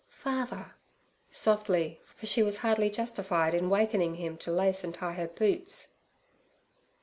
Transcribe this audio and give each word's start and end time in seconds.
'Father' 0.09 0.73
softly, 1.29 1.99
for 2.03 2.25
she 2.25 2.41
was 2.41 2.57
hardly 2.65 2.89
justified 2.89 3.53
in 3.53 3.69
wakening 3.69 4.15
him 4.15 4.35
to 4.35 4.51
lace 4.51 4.83
and 4.83 4.95
tie 4.95 5.13
her 5.13 5.27
boots. 5.27 5.89